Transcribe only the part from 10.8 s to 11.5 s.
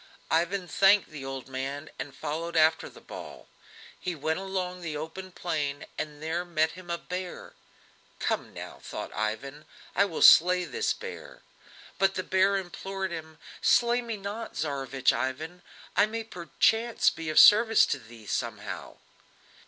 beast."